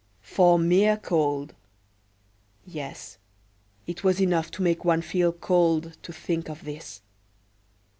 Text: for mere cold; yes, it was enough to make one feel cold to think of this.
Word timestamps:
for 0.23 0.57
mere 0.57 0.97
cold; 0.97 1.53
yes, 2.65 3.19
it 3.85 4.03
was 4.03 4.19
enough 4.19 4.49
to 4.49 4.63
make 4.63 4.83
one 4.83 4.99
feel 5.03 5.31
cold 5.31 5.95
to 6.01 6.11
think 6.11 6.49
of 6.49 6.63
this. 6.63 7.01